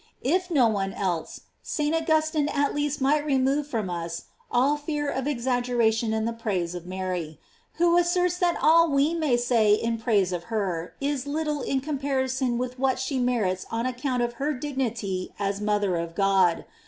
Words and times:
* 0.19 0.21
If 0.35 0.49
no 0.49 0.67
one 0.67 0.93
else, 0.93 1.41
St. 1.61 1.93
Augustine 1.93 2.47
at 2.47 2.73
least 2.73 3.01
might 3.01 3.23
remove 3.23 3.67
from 3.67 3.87
us 3.87 4.23
all 4.49 4.75
fear 4.75 5.07
of 5.07 5.27
exaggeration 5.27 6.11
in 6.11 6.25
the 6.25 6.33
praise 6.33 6.73
of 6.73 6.87
Mary, 6.87 7.39
who 7.73 7.95
asserts 7.99 8.37
that 8.39 8.57
all 8.59 8.89
we 8.89 9.13
may 9.13 9.37
say 9.37 9.73
in 9.75 9.99
her 9.99 10.03
praise 10.03 10.33
is 10.99 11.27
little 11.27 11.61
in 11.61 11.81
comparison 11.81 12.57
with 12.57 12.79
what 12.79 12.97
she 12.97 13.19
merits 13.19 13.67
on 13.69 13.85
ac 13.85 13.97
count 13.99 14.23
of 14.23 14.33
her 14.41 14.53
dignity 14.55 15.35
as 15.37 15.61
mother 15.61 15.97
of 15.97 16.15
God. 16.15 16.65